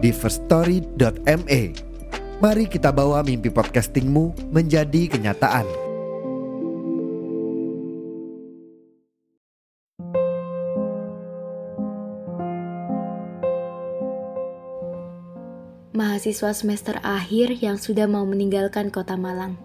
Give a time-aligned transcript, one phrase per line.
[0.00, 1.62] di firststory.me.
[2.40, 5.68] Mari kita bawa mimpi podcastingmu menjadi kenyataan.
[15.92, 19.60] Mahasiswa semester akhir yang sudah mau meninggalkan kota Malang.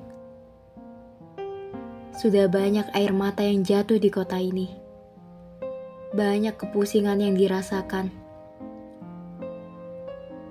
[2.19, 4.67] Sudah banyak air mata yang jatuh di kota ini.
[6.11, 8.24] Banyak kepusingan yang dirasakan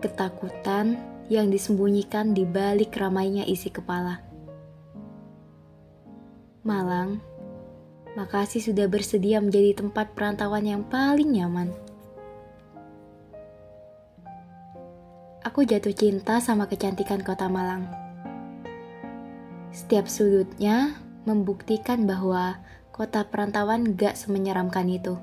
[0.05, 1.01] ketakutan
[1.33, 4.21] yang disembunyikan di balik ramainya isi kepala.
[6.61, 7.25] Malang,
[8.13, 11.73] makasih sudah bersedia menjadi tempat perantauan yang paling nyaman.
[15.45, 17.89] Aku jatuh cinta sama kecantikan kota Malang.
[19.73, 22.61] Setiap sudutnya membuktikan bahwa
[22.93, 25.17] kota perantauan gak semenyeramkan itu.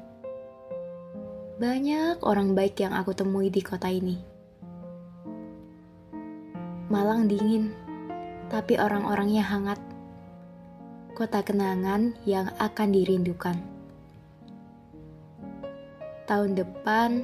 [1.62, 4.41] Banyak orang baik yang aku temui di kota ini.
[6.92, 7.72] Malang dingin,
[8.52, 9.80] tapi orang-orangnya hangat.
[11.16, 13.56] Kota kenangan yang akan dirindukan.
[16.28, 17.24] Tahun depan,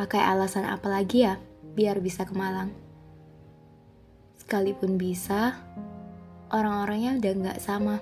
[0.00, 1.36] pakai alasan apa lagi ya
[1.76, 2.72] biar bisa ke Malang?
[4.40, 5.52] Sekalipun bisa,
[6.48, 8.00] orang-orangnya udah nggak sama.